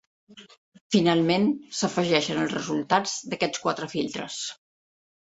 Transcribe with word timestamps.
Finalment, 0.93 1.43
s'afegeixen 1.79 2.39
els 2.43 2.55
resultats 2.55 3.13
d'aquests 3.33 3.61
quatre 3.67 3.89
filtres. 3.93 4.39